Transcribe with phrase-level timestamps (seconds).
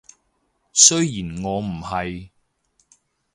[0.73, 2.29] 雖然我唔係